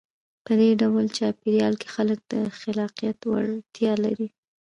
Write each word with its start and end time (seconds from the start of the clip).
په 0.45 0.51
دې 0.59 0.69
ډول 0.81 1.05
چاپېریال 1.17 1.73
کې 1.81 1.87
خلک 1.95 2.19
د 2.31 2.33
خلاقیت 2.59 3.17
وړتیا 3.25 3.93
لري. 4.05 4.27